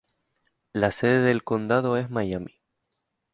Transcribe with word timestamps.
La 0.73 0.89
sede 0.89 1.21
del 1.27 1.43
condado 1.43 1.95
es 1.95 2.09
Miami. 2.09 2.59